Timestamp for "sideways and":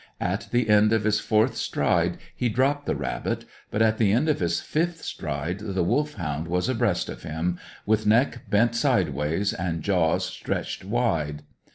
8.73-9.83